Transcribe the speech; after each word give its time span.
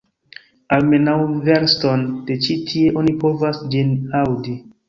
Almenaŭ 0.77 1.17
verston 1.49 2.07
de 2.31 2.39
ĉi 2.47 2.57
tie 2.73 2.97
oni 3.03 3.15
povas 3.27 3.63
ĝin 3.75 3.97
aŭdi! 4.23 4.61